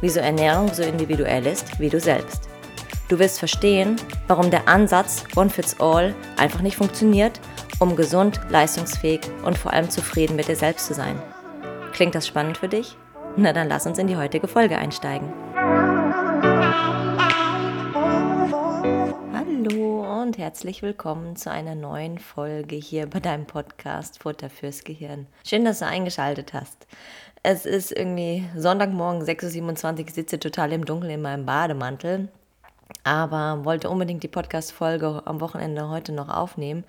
[0.00, 2.48] wieso Ernährung so individuell ist wie du selbst.
[3.08, 7.40] Du wirst verstehen, warum der Ansatz One Fits All einfach nicht funktioniert,
[7.78, 11.20] um gesund, leistungsfähig und vor allem zufrieden mit dir selbst zu sein.
[11.92, 12.96] Klingt das spannend für dich?
[13.36, 15.32] Na dann lass uns in die heutige Folge einsteigen.
[20.26, 25.28] und herzlich willkommen zu einer neuen Folge hier bei deinem Podcast Futter fürs Gehirn.
[25.46, 26.88] Schön, dass du eingeschaltet hast.
[27.48, 32.26] Es ist irgendwie Sonntagmorgen 6.27 Uhr, sitze total im Dunkeln in meinem Bademantel,
[33.04, 36.82] aber wollte unbedingt die Podcast-Folge am Wochenende heute noch aufnehmen,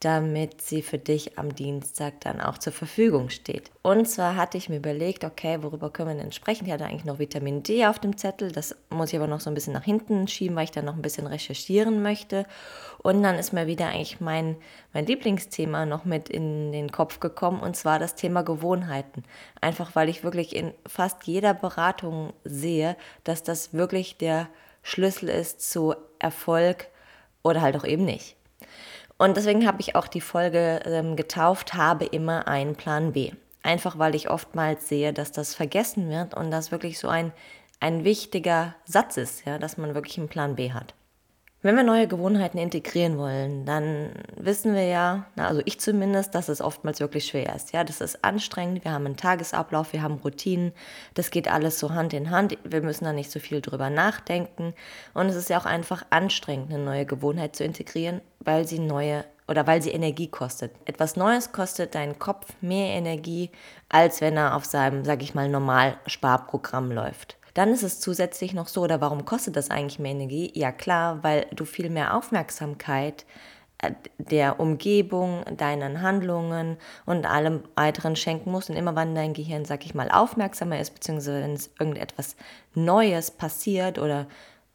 [0.00, 3.72] damit sie für dich am Dienstag dann auch zur Verfügung steht.
[3.82, 6.66] Und zwar hatte ich mir überlegt, okay, worüber können wir denn sprechen?
[6.66, 9.50] Ich hatte eigentlich noch Vitamin D auf dem Zettel, das muss ich aber noch so
[9.50, 12.46] ein bisschen nach hinten schieben, weil ich dann noch ein bisschen recherchieren möchte.
[12.98, 14.56] Und dann ist mir wieder eigentlich mein,
[14.92, 19.24] mein Lieblingsthema noch mit in den Kopf gekommen, und zwar das Thema Gewohnheiten.
[19.60, 24.48] Einfach weil ich wirklich in fast jeder Beratung sehe, dass das wirklich der
[24.82, 26.86] Schlüssel ist zu Erfolg
[27.42, 28.36] oder halt auch eben nicht.
[29.18, 33.32] Und deswegen habe ich auch die Folge ähm, getauft, habe immer einen Plan B.
[33.62, 37.32] Einfach weil ich oftmals sehe, dass das vergessen wird und das wirklich so ein,
[37.80, 40.94] ein wichtiger Satz ist, ja, dass man wirklich einen Plan B hat.
[41.60, 46.60] Wenn wir neue Gewohnheiten integrieren wollen, dann wissen wir ja, also ich zumindest, dass es
[46.60, 47.72] oftmals wirklich schwer ist.
[47.72, 48.84] Ja, das ist anstrengend.
[48.84, 50.72] Wir haben einen Tagesablauf, wir haben Routinen.
[51.14, 52.56] Das geht alles so Hand in Hand.
[52.62, 54.72] Wir müssen da nicht so viel drüber nachdenken.
[55.14, 59.24] Und es ist ja auch einfach anstrengend, eine neue Gewohnheit zu integrieren, weil sie neue
[59.48, 60.70] oder weil sie Energie kostet.
[60.84, 63.50] Etwas Neues kostet deinen Kopf mehr Energie,
[63.88, 67.36] als wenn er auf seinem, sag ich mal, Normal-Sparprogramm läuft.
[67.58, 70.52] Dann ist es zusätzlich noch so, oder warum kostet das eigentlich mehr Energie?
[70.54, 73.26] Ja klar, weil du viel mehr Aufmerksamkeit
[73.78, 78.70] äh, der Umgebung, deinen Handlungen und allem weiteren schenken musst.
[78.70, 82.36] Und immer wenn dein Gehirn, sag ich mal, aufmerksamer ist, beziehungsweise wenn es irgendetwas
[82.76, 84.28] Neues passiert oder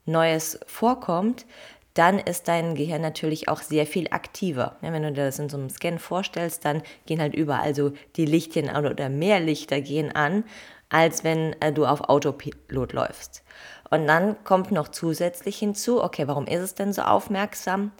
[0.03, 1.45] Neues vorkommt,
[1.93, 4.75] dann ist dein Gehirn natürlich auch sehr viel aktiver.
[4.81, 7.93] Ja, wenn du dir das in so einem Scan vorstellst, dann gehen halt überall so
[8.17, 10.43] die Lichtchen oder mehr Lichter gehen an
[10.89, 13.43] als wenn äh, du auf Autopilot läufst.
[13.89, 17.91] Und dann kommt noch zusätzlich hinzu, okay, warum ist es denn so aufmerksam?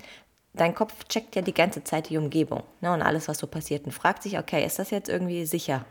[0.53, 3.85] Dein Kopf checkt ja die ganze Zeit die Umgebung ne, und alles, was so passiert
[3.85, 5.85] und fragt sich, okay, ist das jetzt irgendwie sicher?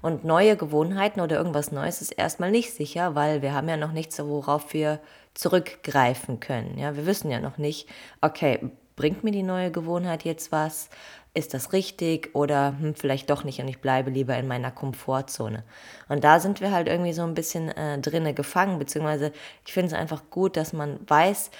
[0.00, 3.92] Und neue Gewohnheiten oder irgendwas Neues ist erstmal nicht sicher, weil wir haben ja noch
[3.92, 5.00] nichts, worauf wir
[5.34, 6.78] zurückgreifen können.
[6.78, 7.88] Ja, wir wissen ja noch nicht,
[8.20, 10.88] okay, bringt mir die neue Gewohnheit jetzt was?
[11.34, 15.64] ist das richtig oder hm, vielleicht doch nicht und ich bleibe lieber in meiner Komfortzone.
[16.08, 19.32] Und da sind wir halt irgendwie so ein bisschen äh, drinne gefangen, beziehungsweise
[19.64, 21.50] ich finde es einfach gut, dass man weiß,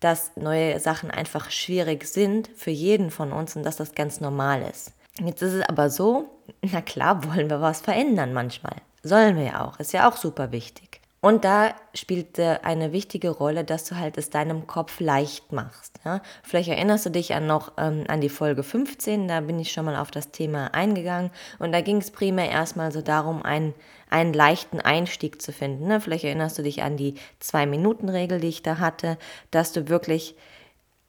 [0.00, 4.62] dass neue Sachen einfach schwierig sind für jeden von uns und dass das ganz normal
[4.62, 4.92] ist.
[5.18, 6.30] Jetzt ist es aber so,
[6.62, 8.76] na klar wollen wir was verändern manchmal.
[9.02, 10.89] Sollen wir ja auch, ist ja auch super wichtig.
[11.22, 16.00] Und da spielt eine wichtige Rolle, dass du halt es deinem Kopf leicht machst.
[16.02, 16.22] Ja?
[16.42, 19.84] Vielleicht erinnerst du dich an noch ähm, an die Folge 15, da bin ich schon
[19.84, 23.74] mal auf das Thema eingegangen und da ging es primär erstmal so darum, einen,
[24.08, 25.88] einen leichten Einstieg zu finden.
[25.88, 26.00] Ne?
[26.00, 29.18] Vielleicht erinnerst du dich an die Zwei-Minuten-Regel, die ich da hatte,
[29.50, 30.36] dass du wirklich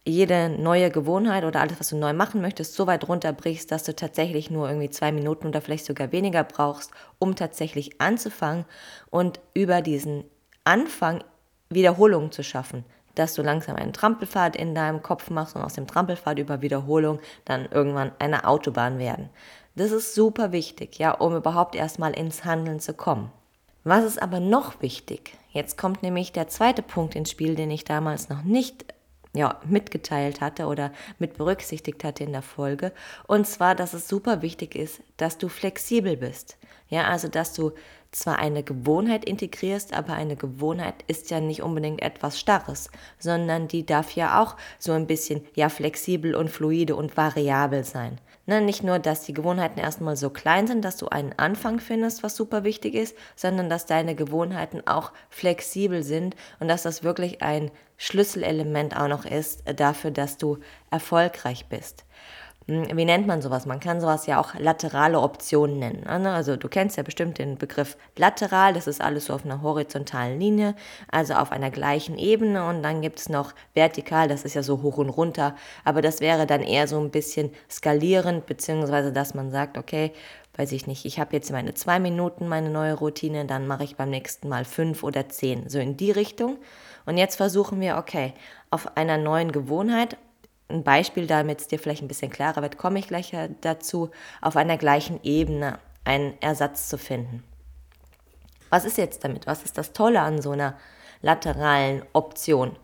[0.04, 3.96] jede neue Gewohnheit oder alles, was du neu machen möchtest, so weit runterbrichst, dass du
[3.96, 8.66] tatsächlich nur irgendwie zwei Minuten oder vielleicht sogar weniger brauchst, um tatsächlich anzufangen
[9.12, 10.24] und über diesen
[10.64, 11.24] Anfang
[11.70, 12.84] Wiederholungen zu schaffen.
[13.14, 17.20] Dass du langsam einen Trampelpfad in deinem Kopf machst und aus dem Trampelpfad über Wiederholung
[17.46, 19.30] dann irgendwann eine Autobahn werden.
[19.76, 23.32] Das ist super wichtig, ja, um überhaupt erstmal ins Handeln zu kommen.
[23.84, 25.38] Was ist aber noch wichtig?
[25.52, 28.86] Jetzt kommt nämlich der zweite Punkt ins Spiel, den ich damals noch nicht
[29.34, 32.92] ja, mitgeteilt hatte oder mit berücksichtigt hatte in der Folge.
[33.28, 36.58] Und zwar, dass es super wichtig ist, dass du flexibel bist.
[36.90, 37.72] Ja, also, dass du
[38.12, 43.86] zwar eine Gewohnheit integrierst, aber eine Gewohnheit ist ja nicht unbedingt etwas Starres, sondern die
[43.86, 48.20] darf ja auch so ein bisschen, ja, flexibel und fluide und variabel sein.
[48.48, 52.24] Ne, nicht nur, dass die Gewohnheiten erstmal so klein sind, dass du einen Anfang findest,
[52.24, 57.42] was super wichtig ist, sondern dass deine Gewohnheiten auch flexibel sind und dass das wirklich
[57.44, 60.58] ein Schlüsselelement auch noch ist dafür, dass du
[60.90, 62.04] erfolgreich bist.
[62.72, 63.66] Hm, wie nennt man sowas?
[63.66, 66.04] Man kann sowas ja auch laterale Optionen nennen.
[66.06, 66.32] Ne?
[66.32, 70.40] Also du kennst ja bestimmt den Begriff lateral, das ist alles so auf einer horizontalen
[70.40, 70.76] Linie,
[71.12, 74.82] also auf einer gleichen Ebene und dann gibt es noch vertikal, das ist ja so
[74.84, 79.52] hoch und runter, aber das wäre dann eher so ein bisschen skalierend, beziehungsweise dass man
[79.52, 80.14] sagt, okay,
[80.56, 83.98] weiß ich nicht, ich habe jetzt meine zwei Minuten, meine neue Routine, dann mache ich
[83.98, 86.58] beim nächsten Mal fünf oder zehn, so in die Richtung.
[87.06, 88.34] Und jetzt versuchen wir, okay,
[88.70, 90.18] auf einer neuen Gewohnheit,
[90.72, 94.56] ein Beispiel, damit es dir vielleicht ein bisschen klarer wird, komme ich gleich dazu, auf
[94.56, 97.44] einer gleichen Ebene einen Ersatz zu finden.
[98.70, 99.48] Was ist jetzt damit?
[99.48, 100.78] Was ist das Tolle an so einer
[101.22, 102.76] lateralen Option?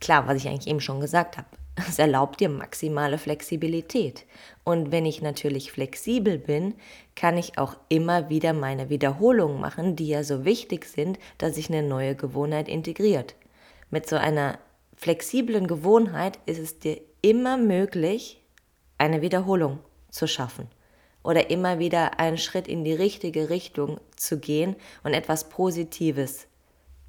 [0.00, 1.46] Klar, was ich eigentlich eben schon gesagt habe.
[1.88, 4.26] Es erlaubt dir maximale Flexibilität.
[4.64, 6.74] Und wenn ich natürlich flexibel bin,
[7.14, 11.68] kann ich auch immer wieder meine Wiederholungen machen, die ja so wichtig sind, dass sich
[11.68, 13.36] eine neue Gewohnheit integriert.
[13.90, 14.58] Mit so einer
[14.98, 18.42] flexiblen Gewohnheit ist es dir immer möglich,
[18.98, 19.78] eine Wiederholung
[20.10, 20.66] zu schaffen
[21.22, 24.74] oder immer wieder einen Schritt in die richtige Richtung zu gehen
[25.04, 26.48] und etwas Positives,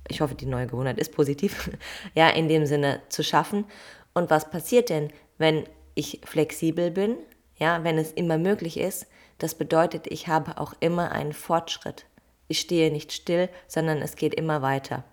[0.07, 1.71] ich hoffe, die neue Gewohnheit ist positiv,
[2.15, 3.65] ja, in dem Sinne zu schaffen
[4.13, 5.65] und was passiert denn, wenn
[5.95, 7.17] ich flexibel bin?
[7.57, 9.07] Ja, wenn es immer möglich ist,
[9.39, 12.05] das bedeutet, ich habe auch immer einen Fortschritt.
[12.47, 15.03] Ich stehe nicht still, sondern es geht immer weiter.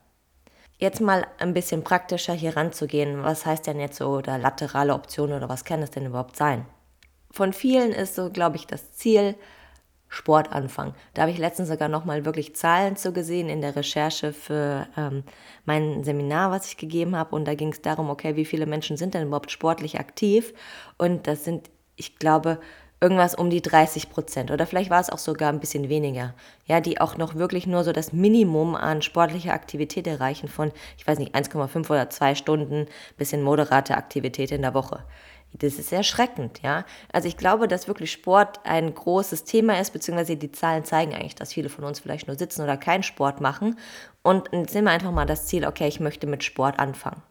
[0.78, 3.22] Jetzt mal ein bisschen praktischer hier ranzugehen.
[3.22, 6.66] Was heißt denn jetzt so oder laterale Option oder was kann es denn überhaupt sein?
[7.30, 9.36] Von vielen ist so, glaube ich, das Ziel,
[10.08, 10.94] Sport anfangen.
[11.14, 15.24] Da habe ich letztens sogar nochmal wirklich Zahlen zu gesehen in der Recherche für ähm,
[15.64, 17.34] mein Seminar, was ich gegeben habe.
[17.34, 20.54] Und da ging es darum, okay, wie viele Menschen sind denn überhaupt sportlich aktiv?
[20.96, 22.60] Und das sind, ich glaube,
[23.06, 26.80] irgendwas um die 30 Prozent oder vielleicht war es auch sogar ein bisschen weniger, ja,
[26.80, 31.20] die auch noch wirklich nur so das Minimum an sportlicher Aktivität erreichen von, ich weiß
[31.20, 32.86] nicht, 1,5 oder 2 Stunden
[33.16, 35.04] bisschen moderate Aktivität in der Woche.
[35.52, 36.84] Das ist erschreckend, ja.
[37.12, 41.36] Also ich glaube, dass wirklich Sport ein großes Thema ist, beziehungsweise die Zahlen zeigen eigentlich,
[41.36, 43.78] dass viele von uns vielleicht nur sitzen oder keinen Sport machen.
[44.24, 47.22] Und jetzt nehmen wir einfach mal das Ziel, okay, ich möchte mit Sport anfangen.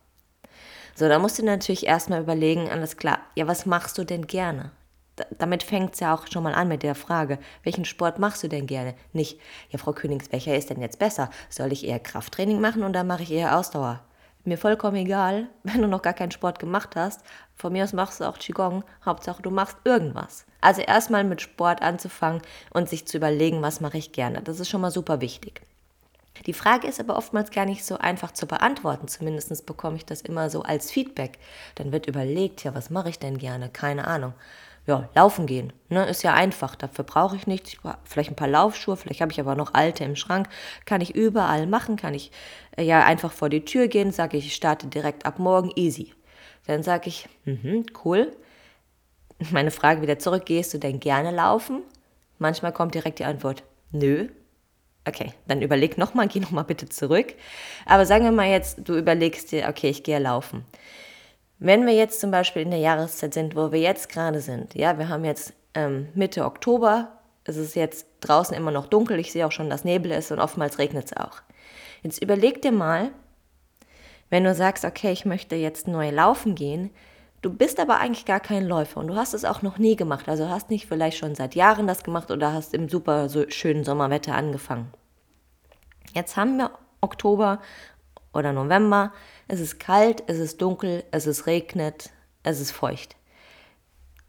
[0.95, 4.71] So, da musst du natürlich erstmal überlegen, alles klar, ja, was machst du denn gerne?
[5.37, 8.47] Damit fängt es ja auch schon mal an mit der Frage, welchen Sport machst du
[8.47, 8.95] denn gerne?
[9.13, 9.39] Nicht,
[9.69, 11.29] ja, Frau Königs, welcher ist denn jetzt besser?
[11.49, 14.01] Soll ich eher Krafttraining machen oder mache ich eher Ausdauer?
[14.43, 17.21] Mir vollkommen egal, wenn du noch gar keinen Sport gemacht hast.
[17.55, 18.83] Von mir aus machst du auch Qigong.
[19.05, 20.45] Hauptsache, du machst irgendwas.
[20.61, 22.41] Also erstmal mit Sport anzufangen
[22.71, 24.41] und sich zu überlegen, was mache ich gerne.
[24.41, 25.61] Das ist schon mal super wichtig.
[26.45, 29.07] Die Frage ist aber oftmals gar nicht so einfach zu beantworten.
[29.07, 31.39] Zumindest bekomme ich das immer so als Feedback.
[31.75, 33.69] Dann wird überlegt, ja, was mache ich denn gerne?
[33.69, 34.33] Keine Ahnung
[34.87, 35.73] ja, laufen gehen.
[35.89, 36.75] Ne, ist ja einfach.
[36.75, 37.77] Dafür brauche ich nichts.
[38.03, 40.47] Vielleicht ein paar Laufschuhe, vielleicht habe ich aber noch alte im Schrank.
[40.85, 42.31] Kann ich überall machen, kann ich
[42.77, 46.13] äh, ja einfach vor die Tür gehen, sage ich, ich starte direkt ab morgen, easy.
[46.67, 48.31] Dann sage ich, mhm, cool.
[49.51, 51.81] Meine Frage wieder zurück, gehst du denn gerne laufen?
[52.39, 54.29] Manchmal kommt direkt die Antwort, nö.
[55.07, 57.35] Okay, dann überleg nochmal, geh nochmal bitte zurück.
[57.85, 60.65] Aber sagen wir mal jetzt, du überlegst dir, okay, ich gehe laufen.
[61.59, 64.97] Wenn wir jetzt zum Beispiel in der Jahreszeit sind, wo wir jetzt gerade sind, ja,
[64.97, 67.11] wir haben jetzt ähm, Mitte Oktober,
[67.45, 70.39] es ist jetzt draußen immer noch dunkel, ich sehe auch schon, dass Nebel ist und
[70.39, 71.41] oftmals regnet es auch.
[72.03, 73.11] Jetzt überleg dir mal,
[74.29, 76.89] wenn du sagst, okay, ich möchte jetzt neu laufen gehen,
[77.41, 80.27] du bist aber eigentlich gar kein Läufer und du hast es auch noch nie gemacht,
[80.27, 83.83] also hast nicht vielleicht schon seit Jahren das gemacht oder hast im super so schönen
[83.83, 84.91] Sommerwetter angefangen.
[86.13, 86.71] Jetzt haben wir
[87.01, 87.61] Oktober
[88.35, 89.13] oder November,
[89.47, 92.11] es ist kalt, es ist dunkel, es ist regnet,
[92.43, 93.15] es ist feucht.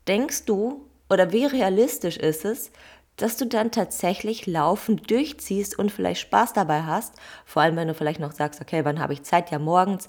[0.08, 2.70] Denkst du oder wie realistisch ist es,
[3.16, 7.14] dass du dann tatsächlich laufend durchziehst und vielleicht Spaß dabei hast,
[7.44, 10.08] vor allem wenn du vielleicht noch sagst, okay, wann habe ich Zeit, ja morgens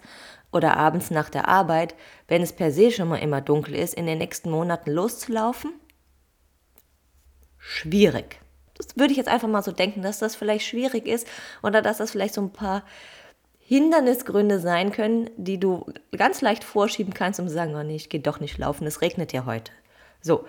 [0.52, 1.96] oder abends nach der Arbeit,
[2.28, 5.74] wenn es per se schon mal immer dunkel ist, in den nächsten Monaten loszulaufen?
[7.58, 8.40] Schwierig.
[8.76, 11.28] Das würde ich jetzt einfach mal so denken, dass das vielleicht schwierig ist
[11.64, 12.84] oder dass das vielleicht so ein paar
[13.68, 18.08] Hindernisgründe sein können, die du ganz leicht vorschieben kannst, um zu sagen, oh nee, ich
[18.08, 19.74] gehe doch nicht laufen, es regnet ja heute.
[20.22, 20.46] So.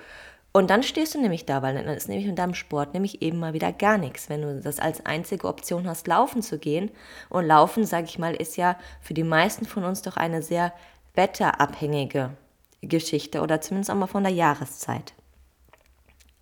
[0.53, 3.41] Und dann stehst du nämlich da, weil dann ist nämlich in deinem Sport nämlich eben
[3.41, 6.93] mal wieder gar nichts, wenn du das als einzige Option hast, laufen zu gehen.
[7.29, 10.73] Und laufen, sage ich mal, ist ja für die meisten von uns doch eine sehr
[11.15, 12.31] wetterabhängige
[12.83, 15.13] Geschichte oder zumindest auch mal von der Jahreszeit.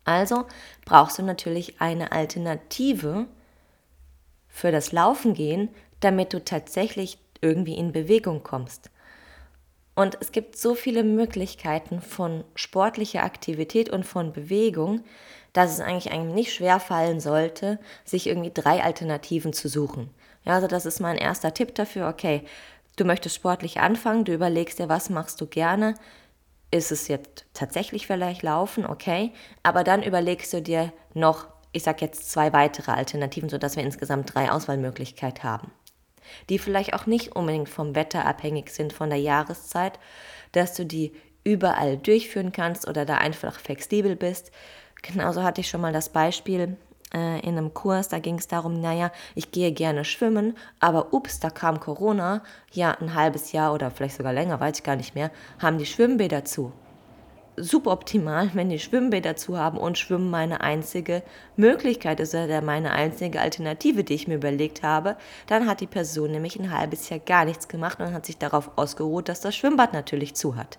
[0.05, 0.45] Also
[0.85, 3.27] brauchst du natürlich eine Alternative
[4.47, 8.91] für das Laufen gehen, damit du tatsächlich irgendwie in Bewegung kommst.
[9.95, 15.03] Und es gibt so viele Möglichkeiten von sportlicher Aktivität und von Bewegung,
[15.55, 20.11] dass es eigentlich eigentlich nicht schwer fallen sollte, sich irgendwie drei Alternativen zu suchen.
[20.45, 22.09] Ja, also das ist mein erster Tipp dafür.
[22.09, 22.43] Okay,
[22.97, 25.95] du möchtest sportlich anfangen, du überlegst dir, was machst du gerne.
[26.71, 32.03] ist es jetzt tatsächlich vielleicht Laufen, okay, aber dann überlegst du dir noch, ich sag
[32.03, 35.71] jetzt zwei weitere Alternativen, sodass wir insgesamt drei Auswahlmöglichkeiten haben,
[36.49, 39.99] die vielleicht auch nicht unbedingt vom Wetter abhängig sind, von der Jahreszeit,
[40.53, 41.13] dass du die
[41.45, 44.51] überall durchführen kannst oder da einfach flexibel bist.
[45.03, 46.77] Genauso hatte ich schon mal das Beispiel,
[47.15, 51.41] äh, in einem Kurs, da ging es darum, naja, ich gehe gerne schwimmen, aber ups,
[51.41, 52.43] da kam Corona,
[52.73, 55.87] ja, ein halbes Jahr oder vielleicht sogar länger, weiß ich gar nicht mehr, haben die
[55.87, 56.73] Schwimmbäder zu.
[57.59, 61.23] Super optimal, wenn die Schwimmbäder zu haben und Schwimmen meine einzige
[61.57, 66.33] Möglichkeit ist oder meine einzige Alternative, die ich mir überlegt habe, dann hat die Person
[66.33, 69.95] nämlich ein halbes Jahr gar nichts gemacht und hat sich darauf ausgeruht, dass das Schwimmbad
[69.95, 70.79] natürlich zu hat.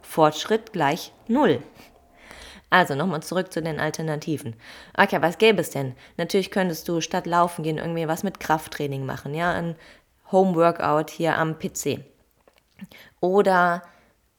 [0.00, 1.60] Fortschritt gleich Null.
[2.70, 4.54] Also nochmal zurück zu den Alternativen.
[4.96, 5.94] Okay, was gäbe es denn?
[6.16, 9.76] Natürlich könntest du statt Laufen gehen irgendwie was mit Krafttraining machen, ja, ein
[10.30, 12.00] Home-Workout hier am PC.
[13.20, 13.82] Oder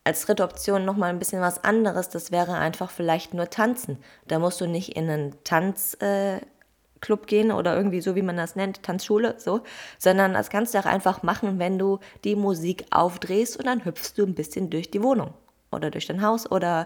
[0.03, 3.97] als dritte Option nochmal ein bisschen was anderes, das wäre einfach vielleicht nur tanzen.
[4.27, 8.55] Da musst du nicht in einen Tanzclub äh, gehen oder irgendwie so, wie man das
[8.55, 9.61] nennt, Tanzschule, so,
[9.97, 14.13] sondern das kannst du auch einfach machen, wenn du die Musik aufdrehst und dann hüpfst
[14.17, 15.33] du ein bisschen durch die Wohnung
[15.71, 16.85] oder durch dein Haus oder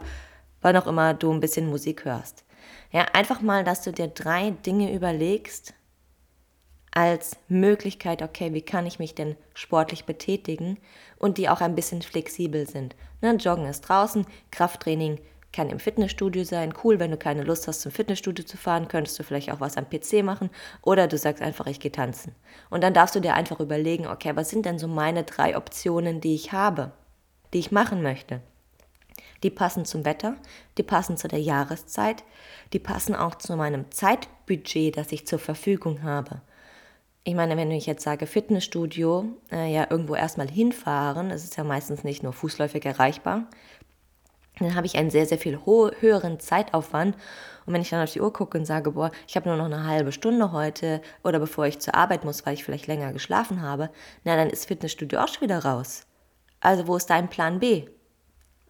[0.61, 2.43] wann auch immer du ein bisschen Musik hörst.
[2.91, 5.73] Ja, einfach mal, dass du dir drei Dinge überlegst
[6.97, 10.79] als Möglichkeit, okay, wie kann ich mich denn sportlich betätigen
[11.19, 12.95] und die auch ein bisschen flexibel sind.
[13.21, 15.19] Ne, Joggen ist draußen, Krafttraining
[15.53, 16.73] kann im Fitnessstudio sein.
[16.83, 19.77] Cool, wenn du keine Lust hast, zum Fitnessstudio zu fahren, könntest du vielleicht auch was
[19.77, 20.49] am PC machen
[20.81, 22.33] oder du sagst einfach, ich gehe tanzen.
[22.71, 26.19] Und dann darfst du dir einfach überlegen, okay, was sind denn so meine drei Optionen,
[26.19, 26.93] die ich habe,
[27.53, 28.41] die ich machen möchte.
[29.43, 30.35] Die passen zum Wetter,
[30.79, 32.23] die passen zu der Jahreszeit,
[32.73, 36.41] die passen auch zu meinem Zeitbudget, das ich zur Verfügung habe.
[37.27, 41.65] Ich meine, wenn ich jetzt sage Fitnessstudio, äh, ja irgendwo erstmal hinfahren, das ist ja
[41.65, 43.49] meistens nicht nur fußläufig erreichbar,
[44.59, 47.17] dann habe ich einen sehr, sehr viel höheren Zeitaufwand.
[47.65, 49.65] Und wenn ich dann auf die Uhr gucke und sage, boah, ich habe nur noch
[49.65, 53.61] eine halbe Stunde heute oder bevor ich zur Arbeit muss, weil ich vielleicht länger geschlafen
[53.61, 53.89] habe,
[54.23, 56.07] na, dann ist Fitnessstudio auch schon wieder raus.
[56.61, 57.89] Also wo ist dein Plan B?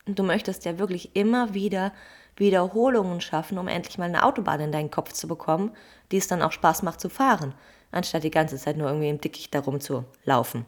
[0.08, 1.94] Du möchtest ja wirklich immer wieder
[2.38, 5.74] Wiederholungen schaffen, um endlich mal eine Autobahn in deinen Kopf zu bekommen,
[6.12, 7.54] die es dann auch Spaß macht zu fahren,
[7.92, 10.66] anstatt die ganze Zeit nur irgendwie im Dickicht darum zu laufen.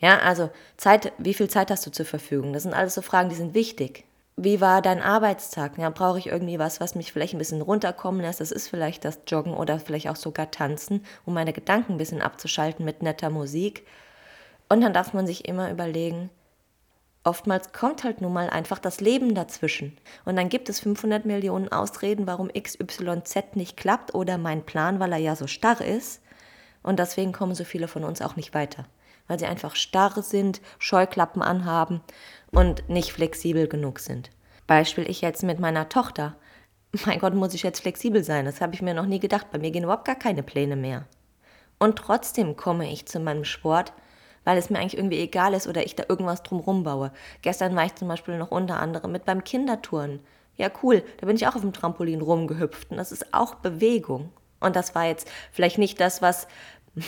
[0.00, 2.52] Ja, also Zeit, wie viel Zeit hast du zur Verfügung?
[2.52, 4.04] Das sind alles so Fragen, die sind wichtig.
[4.36, 5.78] Wie war dein Arbeitstag?
[5.78, 8.40] Ja, brauche ich irgendwie was, was mich vielleicht ein bisschen runterkommen lässt?
[8.40, 12.22] Das ist vielleicht das Joggen oder vielleicht auch sogar Tanzen, um meine Gedanken ein bisschen
[12.22, 13.86] abzuschalten mit netter Musik.
[14.68, 16.30] Und dann darf man sich immer überlegen,
[17.24, 19.96] Oftmals kommt halt nun mal einfach das Leben dazwischen.
[20.24, 25.12] Und dann gibt es 500 Millionen Ausreden, warum XYZ nicht klappt oder mein Plan, weil
[25.12, 26.20] er ja so starr ist.
[26.82, 28.84] Und deswegen kommen so viele von uns auch nicht weiter.
[29.28, 32.00] Weil sie einfach starr sind, Scheuklappen anhaben
[32.50, 34.30] und nicht flexibel genug sind.
[34.66, 36.36] Beispiel ich jetzt mit meiner Tochter.
[37.06, 38.44] Mein Gott, muss ich jetzt flexibel sein?
[38.44, 39.46] Das habe ich mir noch nie gedacht.
[39.50, 41.06] Bei mir gehen überhaupt gar keine Pläne mehr.
[41.78, 43.92] Und trotzdem komme ich zu meinem Sport
[44.44, 47.12] weil es mir eigentlich irgendwie egal ist oder ich da irgendwas drumrum baue.
[47.42, 50.20] Gestern war ich zum Beispiel noch unter anderem mit beim Kindertouren.
[50.56, 54.30] Ja, cool, da bin ich auch auf dem Trampolin rumgehüpft und das ist auch Bewegung.
[54.62, 56.46] Und das war jetzt vielleicht nicht das, was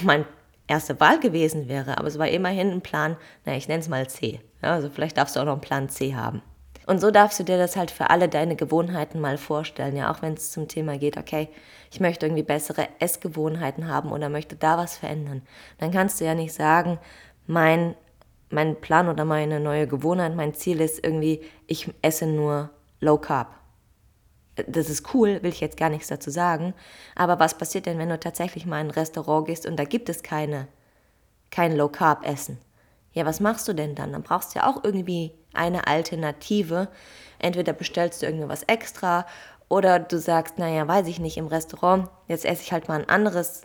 [0.03, 0.25] mein
[0.67, 4.09] erste Wahl gewesen wäre, aber es war immerhin ein Plan, na, ich nenne es mal
[4.09, 4.41] C.
[4.63, 6.43] Ja, also vielleicht darfst du auch noch einen Plan C haben.
[6.87, 10.21] Und so darfst du dir das halt für alle deine Gewohnheiten mal vorstellen, ja, auch
[10.21, 11.49] wenn es zum Thema geht, okay,
[11.91, 15.43] ich möchte irgendwie bessere Essgewohnheiten haben oder möchte da was verändern.
[15.79, 16.99] Dann kannst du ja nicht sagen,
[17.47, 17.95] mein,
[18.51, 22.71] mein Plan oder meine neue Gewohnheit, mein Ziel ist irgendwie, ich esse nur
[23.01, 23.55] Low Carb.
[24.57, 26.75] Das ist cool, will ich jetzt gar nichts dazu sagen.
[27.17, 30.09] Aber was passiert denn, wenn du tatsächlich mal in ein Restaurant gehst und da gibt
[30.09, 30.69] es keine,
[31.51, 32.59] kein Low Carb Essen?
[33.13, 34.13] Ja, was machst du denn dann?
[34.13, 36.89] Dann brauchst du ja auch irgendwie eine Alternative.
[37.39, 39.27] Entweder bestellst du irgendwie was extra
[39.69, 43.09] oder du sagst, naja, weiß ich nicht, im Restaurant, jetzt esse ich halt mal ein
[43.09, 43.63] anderes,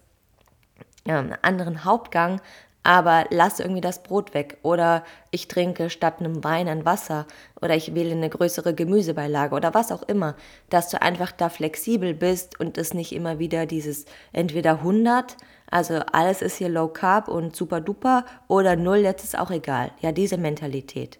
[1.05, 2.41] ja, einen anderen Hauptgang,
[2.83, 7.27] aber lass irgendwie das Brot weg oder ich trinke statt einem Wein ein Wasser
[7.61, 10.35] oder ich wähle eine größere Gemüsebeilage oder was auch immer,
[10.69, 15.35] dass du einfach da flexibel bist und es nicht immer wieder dieses entweder 100,
[15.69, 19.91] also alles ist hier low carb und super duper oder null, jetzt ist auch egal.
[19.99, 21.19] Ja, diese Mentalität.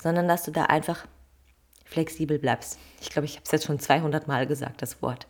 [0.00, 1.06] Sondern dass du da einfach
[1.84, 2.78] flexibel bleibst.
[3.00, 5.26] Ich glaube, ich habe es jetzt schon 200 Mal gesagt, das Wort.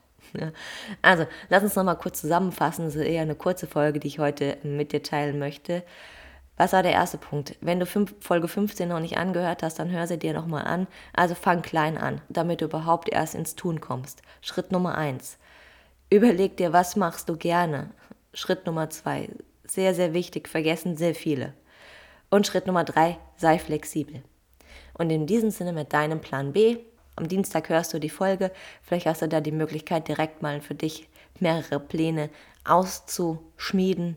[1.03, 2.85] Also, lass uns nochmal kurz zusammenfassen.
[2.85, 5.83] Das ist eher eine kurze Folge, die ich heute mit dir teilen möchte.
[6.61, 7.57] Was war der erste Punkt?
[7.63, 10.89] Wenn du fünf, Folge 15 noch nicht angehört hast, dann hör sie dir nochmal an.
[11.15, 14.21] Also fang klein an, damit du überhaupt erst ins Tun kommst.
[14.43, 15.39] Schritt Nummer eins.
[16.11, 17.89] Überleg dir, was machst du gerne.
[18.35, 19.31] Schritt Nummer zwei.
[19.65, 21.55] Sehr, sehr wichtig, vergessen sehr viele.
[22.29, 24.23] Und Schritt Nummer drei, sei flexibel.
[24.93, 26.77] Und in diesem Sinne mit deinem Plan B.
[27.21, 28.51] Am Dienstag hörst du die Folge.
[28.81, 31.07] Vielleicht hast du da die Möglichkeit, direkt mal für dich
[31.39, 32.31] mehrere Pläne
[32.65, 34.17] auszuschmieden.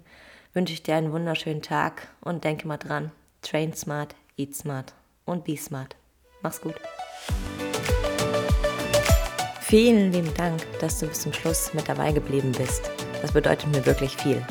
[0.54, 3.12] Wünsche ich dir einen wunderschönen Tag und denke mal dran.
[3.42, 4.94] Train smart, eat smart
[5.26, 5.98] und be smart.
[6.44, 6.76] Mach's gut.
[9.60, 12.90] Vielen lieben Dank, dass du bis zum Schluss mit dabei geblieben bist.
[13.22, 14.42] Das bedeutet mir wirklich viel.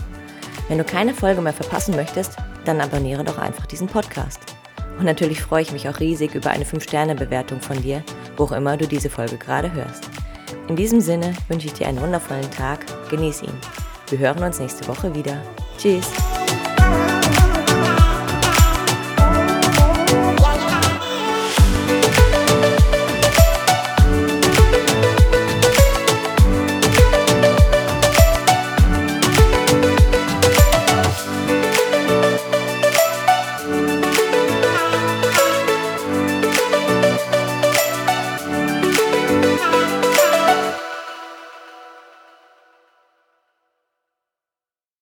[0.69, 4.41] Wenn du keine Folge mehr verpassen möchtest, dann abonniere doch einfach diesen Podcast.
[4.99, 8.05] Und natürlich freue ich mich auch riesig über eine 5-Sterne-Bewertung von dir,
[8.37, 10.09] wo auch immer du diese Folge gerade hörst.
[10.69, 13.55] In diesem Sinne wünsche ich dir einen wundervollen Tag, genieß ihn.
[14.09, 15.43] Wir hören uns nächste Woche wieder.
[15.79, 16.11] Tschüss!